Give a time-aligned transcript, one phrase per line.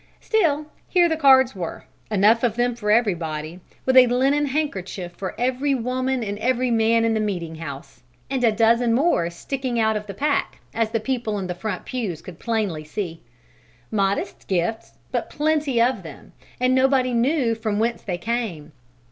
[0.19, 5.39] Still, here the cards were, enough of them for everybody, with a linen handkerchief for
[5.39, 9.95] every woman and every man in the meeting house, and a dozen more sticking out
[9.95, 13.21] of the pack, as the people in the front pews could plainly see.
[13.91, 18.71] Modest gifts, but plenty of them, and nobody knew from whence they came!